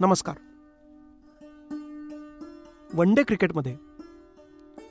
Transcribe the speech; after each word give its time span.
नमस्कार. 0.00 0.36
One 2.94 3.14
day 3.14 3.22
क्रिकेटमध्ये 3.22 3.76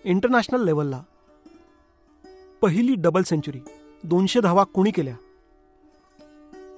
international 0.03 0.63
लेवलला 0.63 1.03
पहिली 2.61 2.95
डबल 2.95 3.21
सेंचुरी 3.21 3.59
दोनशे 4.03 4.41
धावा 4.41 4.63
कोणी 4.63 4.91
केल्या? 4.91 5.15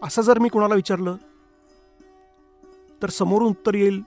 असं 0.03 0.21
जर 0.21 0.39
मी 0.39 0.49
कुणाला 0.49 0.75
विचारलं 0.75 1.15
तर 3.01 3.09
समोरून 3.09 3.49
उत्तर 3.49 3.75
येईल 3.75 4.01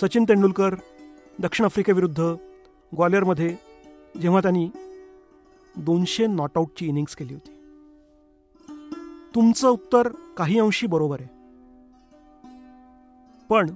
सचिन 0.00 0.24
तेंडुलकर 0.24 0.74
दक्षिण 1.38 1.66
आफ्रिकेविरुद्ध 1.66 2.20
ग्वालियरमध्ये 2.96 3.56
जेव्हा 4.22 4.40
त्यांनी 4.40 4.70
दोनशे 5.76 6.26
नॉटआउटची 6.26 6.86
इनिंग्स 6.86 7.16
केली 7.16 7.34
होती. 7.34 7.50
तुमचं 9.34 9.68
उत्तर 9.68 10.08
काही 10.36 10.58
अंशी 10.58 10.86
बरोबर 10.86 11.20
आहे. 11.20 11.37
पण 13.48 13.70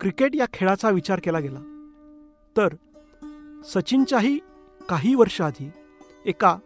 क्रिकेट 0.00 0.36
या 0.36 0.46
खेळाचा 0.52 0.90
विचार 0.90 1.20
केला 1.24 1.38
गेला. 1.38 1.58
तर 2.56 2.68
सचिनच्याही 3.64 4.38
काही 4.88 5.14
वर्ष 5.14 5.40
आधी 5.40 5.70
एका 6.24 6.58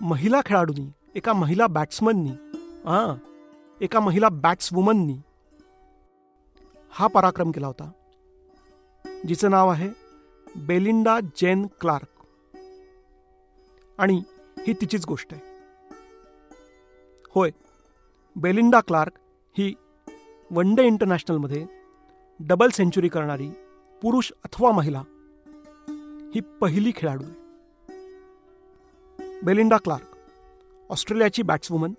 महिला 0.00 0.40
खेळाडूंनी 0.46 0.92
एका 1.14 1.32
महिला 1.32 1.66
बॅट्समननी 1.66 2.30
हां 2.84 3.18
एका 3.80 4.00
महिला 4.00 4.28
बॅट्सवुमननी 4.28 5.18
हा 6.90 7.06
पराक्रम 7.06 7.50
केला 7.50 7.66
होता. 7.66 7.90
जिचं 9.28 9.50
नाव 9.50 9.68
आहे 9.68 9.90
बेलिंडा 10.56 11.20
जेन 11.20 11.66
क्लार्क. 11.80 12.26
आणि 13.98 14.22
ही 14.66 14.72
तिचीच 14.72 15.06
गोष्ट 15.06 15.32
आहे. 15.32 15.42
होय 17.30 17.50
बेलिंडा 18.36 18.80
क्लार्क 18.80 19.12
ही 19.58 19.72
वन 20.50 20.74
डे 20.74 20.86
इंटरनॅशनलमध्ये 20.86 21.64
डबल 22.40 22.68
सेंचुरी 22.68 23.08
करणारी 23.08 23.48
पुरुष 24.02 24.30
अथवा 24.44 24.72
महिला 24.72 25.02
ही 26.34 26.40
पहिली 26.60 26.92
खेळाडू 26.96 27.24
आहे. 27.24 27.34
बेलिंडा 29.42 29.76
क्लार्क 29.76 30.16
ऑस्ट्रेलियाची 30.90 31.42
बॅट्सवुमन 31.42 31.92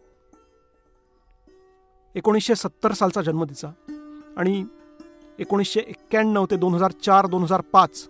एकोणीसशे 2.16 2.56
सत्तर 2.56 2.92
सालचा 2.92 3.22
जन्म 3.22 3.44
तिचा 3.44 3.72
आणि 4.38 4.64
एकोणीसशे 5.40 5.80
एक्क्याण्णव 5.80 6.46
ते 6.52 6.58
दोन 6.58 6.74
हजार 6.74 6.92
चार 6.92 7.26
दोन 7.26 7.44
हजार 7.44 7.62
पाच 7.62 8.08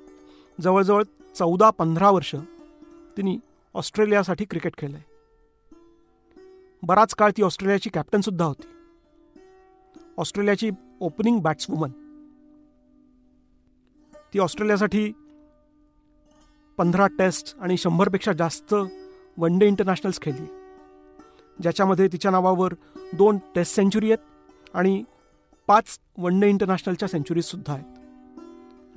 जवळजवळ 0.62 1.04
चौदा 1.36 1.70
पंधरा 1.70 2.10
वर्ष 2.10 2.36
तिने 3.18 3.38
ऑस्ट्रेलियासाठी 3.74 4.46
क्रिकेट 4.46 4.78
खेळलं 4.78 4.98
आहे 4.98 5.16
बराच 6.84 7.16
काळ 7.16 7.32
ती 7.38 7.44
ऑस्ट्रेलियाची 7.44 7.90
कॅप्टनसुद्धा 7.90 8.46
होती. 8.46 8.68
ऑस्ट्रेलियाची 10.18 10.70
ओपनिंग 11.00 11.40
बॅट्सवुमन. 11.40 11.90
ती 14.34 14.40
ऑस्ट्रेलियासाठी 14.40 15.12
पंधरा 16.78 17.08
टेस्ट 17.08 17.56
आणि 17.60 17.78
शंभरपेक्षा 17.78 18.34
जास्त 18.34 18.76
वन 19.38 19.60
डे 19.60 19.68
इंटरनॅशनल्स 19.68 20.22
खेळली. 20.22 20.46
ज्याच्यामध्ये 21.62 22.08
तिच्या 22.08 22.32
नावावर 22.32 22.74
दोन 23.14 23.38
टेस्ट 23.56 23.76
सेंचुरी 23.76 24.12
आहेत 24.12 24.26
आणि 24.74 25.04
पाच 25.68 26.00
वन 26.18 26.40
डे 26.40 26.50
इंटरनॅशनलच्या 26.50 27.10
सेंचुरीजसुद्धा 27.10 27.74
आहेत. 27.74 27.98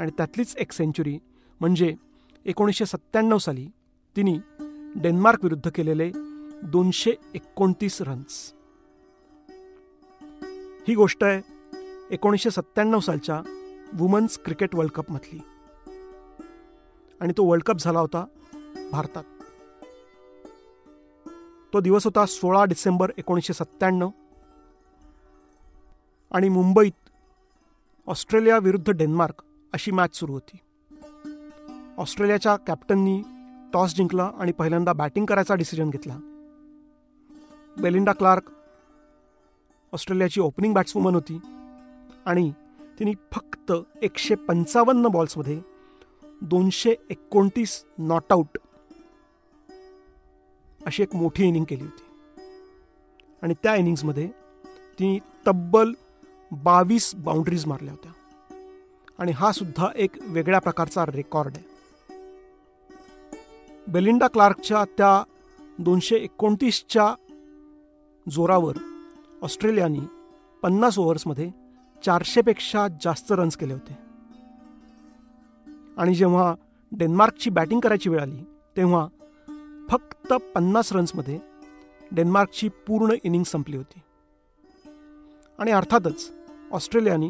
आणि 0.01 0.11
त्यातलीच 0.11 0.57
एक 0.57 0.73
सेंचुरी 0.73 1.19
म्हणजे 1.61 1.95
एकोणीसशे 2.45 2.87
सत्त्याण्णव 2.87 3.39
साली 3.39 3.69
तिने 4.17 4.37
डेन्मार्क 4.97 5.39
विरुद्ध 5.43 5.71
केलेले 5.75 6.13
दोनशे 6.63 7.13
एकोणतीस 7.35 8.03
रन्स. 8.03 8.55
ही 10.91 10.97
गोष्ट 10.97 11.25
आहे 11.25 11.43
एकोणीसशे 12.11 12.51
सत्त्याण्णव 12.51 13.01
सालच्या 13.01 13.43
वुमन्स 13.93 14.39
क्रिकेट 14.45 14.75
वर्ल्ड 14.75 14.93
कपमधली. 14.93 15.39
आणि 17.21 17.33
तो 17.37 17.45
वर्ल्ड 17.45 17.65
कप 17.65 17.77
झाला 17.79 18.01
होता 18.01 18.25
भारतात. 18.93 19.25
तो 21.73 21.81
दिवस 21.81 22.05
होता 22.05 22.27
सोळा 22.27 22.65
डिसेंबर 22.65 23.11
एकोणीसशे 23.19 23.53
सत्त्याण्णव. 23.53 24.11
आणि 26.31 26.49
मुंबईत 26.49 27.11
ऑस्ट्रेलिया 28.07 28.59
विरुद्ध 28.59 28.91
डेन्मार्क 28.91 29.43
अशी 29.73 29.91
मॅच 29.91 30.17
सुरू 30.17 30.33
होती. 30.33 30.57
ऑस्ट्रेलियाच्या 31.99 32.57
कॅप्टननी 32.57 33.23
टॉस 33.73 33.95
जिंकला 33.95 34.31
आणि 34.39 34.53
पहिल्यांदा 34.53 34.93
बॅटिंग 34.93 35.27
करायचा 35.27 35.55
डिसिजन 35.55 35.91
घेतला. 35.91 36.17
बेलिंडा 37.81 38.13
क्लार्क 38.13 38.43
ऑस्ट्रेलियाची 39.93 40.41
ओपनिंग 40.41 40.75
बॅट्सवुमन 40.75 41.15
होती. 41.15 41.41
आणि 42.27 42.53
तिने 42.99 43.13
फक्त 43.33 43.73
एकशे 44.03 44.35
पंचावन्न 44.35 45.07
बॉल्समध्ये 45.07 45.61
दोनशे 46.43 46.95
एकोणतीस 47.11 47.85
नॉट 47.99 48.23
आऊट 48.31 48.59
अशी 50.87 51.03
एक 51.03 51.17
मोठी 51.17 51.49
इनिंग 51.49 51.65
केली 51.69 51.83
होती. 51.83 52.03
आणि 53.43 53.55
त्या 53.63 53.77
इनिंग्समध्ये 53.77 54.29
तिने 54.99 55.19
तब्बल 55.47 55.93
बावीस 56.53 57.15
बाउंड्रीज 57.15 57.67
मारल्या 57.67 57.95
होत्या. 57.95 58.13
आणि 59.19 59.33
हा 59.33 59.53
सुद्धा 59.53 59.89
एक 59.97 60.11
वेगळ्या 60.21 60.61
प्रकारचा 60.61 61.07
रेकॉर्ड 61.07 61.57
आहे. 61.57 61.71
बेलिंडा 63.89 64.27
क्लार्कच्या 64.27 64.85
त्या 64.85 65.23
दोनशे 65.79 66.17
एकोणतीसच्या 66.17 67.15
जोरावर 68.31 68.75
ऑस्ट्रेलियानी 69.43 70.01
पन्नास 70.63 70.99
ओव्हर्समध्ये 70.99 71.51
चारशेपेक्षा 72.05 72.89
जास्त 72.89 73.33
रन्स 73.33 73.57
केले 73.57 73.73
होते. 73.73 73.99
आणि 75.99 76.15
जेव्हा 76.15 76.55
डेन्मार्कची 76.93 77.51
बॅटिंग 77.51 77.81
करायची 77.81 78.09
वेळ 78.09 78.21
आली 78.21 78.45
तेव्हा 78.77 79.09
फक्त 79.91 80.33
पन्नास 80.33 80.93
रन्समध्ये 80.93 81.39
डेन्मार्कची 82.13 82.69
पूर्ण 82.69 83.15
इनिंग 83.25 83.45
संपली 83.45 83.77
होती. 83.77 84.01
आणि 85.59 85.71
अर्थातच 85.71 86.33
ऑस्ट्रेलियाने 86.73 87.29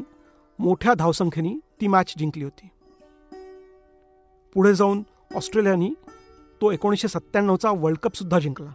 मोठ्या 0.58 0.94
धावसंख्येने 0.94 1.58
ती 1.80 1.86
मॅच 1.86 2.14
जिंकली 2.18 2.44
होती. 2.44 2.68
पुढे 4.54 4.74
जाऊन 4.74 5.02
ऑस्ट्रेलियानी 5.34 5.94
तो 6.60 6.70
एकोणीसशे 6.70 7.08
सत्त्याण्णवचा 7.08 7.70
वर्ल्ड 7.70 7.98
कपसुद्धा 7.98 8.38
जिंकला. 8.38 8.70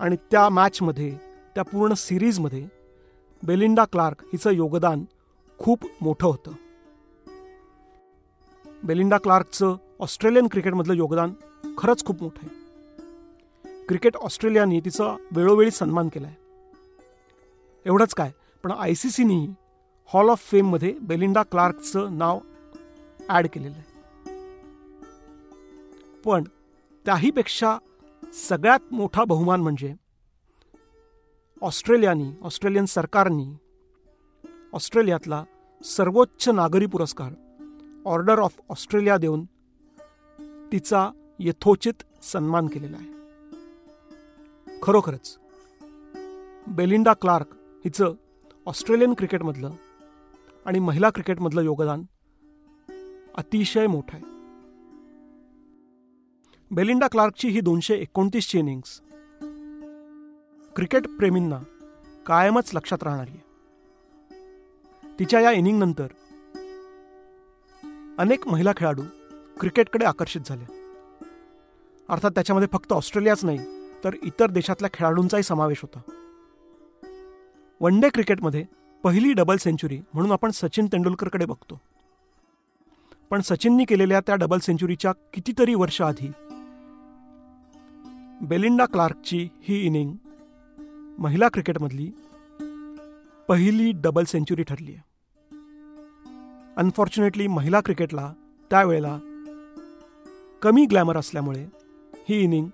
आणि 0.00 0.16
त्या 0.30 0.48
मॅचमध्ये 0.48 1.29
त्या 1.54 1.64
पूर्ण 1.64 1.94
सिरीजमध्ये 1.94 2.66
बेलिंडा 3.42 3.84
क्लार्क 3.84 4.22
हिचं 4.22 4.50
योगदान 4.50 5.04
खूप 5.58 5.84
मोठं 6.00 6.26
होतं. 6.26 6.52
बेलिंडा 8.82 9.16
क्लार्कचं 9.18 9.76
ऑस्ट्रेलियन 10.00 10.46
क्रिकेटमधलं 10.48 10.94
योगदान 10.94 11.32
खरंच 11.78 12.04
खूप 12.04 12.22
मोठं 12.22 12.46
आहे. 12.46 12.58
क्रिकेट 13.88 14.16
ऑस्ट्रेलियाने 14.16 14.80
तिचा 14.80 15.16
वेळोवेळी 15.32 15.70
सन्मान 15.70 16.08
केला 16.08 16.26
आहे 16.26 16.36
एवढंच 17.86 18.14
काय 18.14 18.30
पण 18.64 18.70
आय 18.70 18.94
सी 18.94 19.10
सीनी 19.10 19.46
हॉल 20.10 20.28
ऑफ 20.28 20.50
फेममध्ये 20.50 20.94
बेलिंडा 21.00 21.42
क्लार्कचं 21.42 22.18
नाव 22.18 22.38
ॲड 23.28 23.46
केलेलं 23.46 23.74
आहे. 23.76 23.88
पण 26.24 26.44
त्याहीपेक्षा 27.04 27.76
सगळ्यात 28.34 28.92
मोठा 28.92 29.24
बहुमान 29.24 29.60
म्हणजे 29.60 29.94
ऑस्ट्रेलियानी 31.62 32.32
ऑस्ट्रेलियन 32.42 32.84
सरकारनी 32.84 33.56
ऑस्ट्रेलियातला 34.72 35.44
सर्वोच्च 35.84 36.48
नागरी 36.48 36.86
पुरस्कार 36.86 37.32
ऑर्डर 38.06 38.38
ऑफ 38.38 38.60
ऑस्ट्रेलिया 38.68 39.16
देऊन 39.16 39.44
तिचा 40.72 41.10
यथोचित 41.38 42.02
सन्मान 42.22 42.66
केलेला 42.66 42.96
आहे. 42.96 43.10
खरोखरच 44.82 45.36
बेलिंडा 46.66 47.12
क्लार्क 47.12 47.46
हिचं 47.84 48.14
ऑस्ट्रेलियन 48.66 49.14
क्रिकेटमधलं 49.14 49.70
आणि 50.66 50.78
महिला 50.78 51.10
क्रिकेटमधलं 51.10 51.60
योगदान 51.60 52.04
अतिशय 53.34 53.86
मोठं 53.86 54.16
आहे. 54.16 54.24
बेलिंडा 56.70 57.08
क्लार्कची 57.08 57.48
ही 57.48 57.60
दोनशे 57.60 57.94
एकोणतीसची 57.94 58.58
इनिंग्स 58.58 59.00
क्रिकेटप्रेमींना 60.76 61.58
कायमच 62.26 62.70
लक्षात 62.74 63.02
राहणारी 63.02 63.30
आहे. 63.30 63.48
तिच्या 65.18 65.40
या 65.40 65.50
इनिंगनंतर 65.50 66.06
अनेक 68.18 68.46
महिला 68.48 68.72
खेळाडू 68.76 69.02
क्रिकेटकडे 69.60 70.04
आकर्षित 70.04 70.40
झाल्या 70.46 70.66
अर्थात 72.08 72.30
त्याच्यामध्ये 72.30 72.68
फक्त 72.72 72.92
ऑस्ट्रेलियाच 72.92 73.44
नाही 73.44 73.58
तर 74.04 74.14
इतर 74.22 74.50
देशातल्या 74.50 74.90
खेळाडूंचाही 74.94 75.42
समावेश 75.42 75.82
होता. 75.82 76.00
वन 77.80 78.00
डे 78.00 78.08
क्रिकेटमध्ये 78.08 78.64
पहिली 79.02 79.32
डबल 79.32 79.56
सेंचुरी 79.56 80.00
म्हणून 80.14 80.32
आपण 80.32 80.50
सचिन 80.50 80.86
तेंडुलकरकडे 80.86 81.46
बघतो. 81.46 81.80
पण 83.30 83.40
सचिननी 83.40 83.84
केलेल्या 83.84 84.20
त्या 84.20 84.34
डबल 84.34 84.58
सेंचुरीच्या 84.58 85.12
कितीतरी 85.34 85.74
वर्ष 85.74 86.00
आधी 86.02 86.30
बेलिंडा 88.42 88.84
क्लार्कची 88.84 89.48
ही 89.62 89.80
इनिंग 89.86 90.12
महिला 91.20 91.48
क्रिकेटमधली 91.48 92.10
पहिली 93.48 93.92
डबल 93.94 94.24
सेंचुरी 94.24 94.62
ठरली 94.62 94.94
आहे. 94.94 95.02
अनफॉर्च्युनेटली 96.76 97.46
महिला 97.46 97.80
क्रिकेटला 97.80 98.32
त्यावेळेला 98.70 99.18
कमी 100.62 100.86
ग्लॅमर 100.86 101.16
असल्यामुळे 101.16 101.66
ही 102.28 102.40
इनिंग 102.40 102.66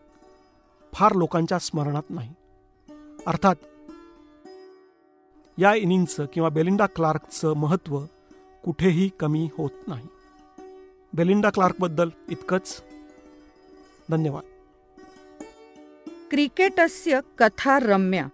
फार 0.93 1.13
लोकांच्या 1.15 1.59
स्मरणात 1.59 2.03
नाही. 2.11 2.35
अर्थात 3.27 3.55
या 5.59 5.75
इनिंगचं 5.75 6.27
किंवा 6.33 6.49
बेलिंडा 6.49 6.87
क्लार्कचं 6.87 7.53
महत्त्व 7.53 8.05
कुठेही 8.65 9.09
कमी 9.21 9.49
होत 9.59 9.71
नाही. 9.87 10.07
बेलिंडा 11.13 11.51
क्लार्कबद्दल 11.51 12.09
इतकंच. 12.29 12.83
धन्यवाद. 14.11 14.45
क्रिकेटस्य 16.31 17.21
कथा 17.39 17.79
रम्या 17.79 18.27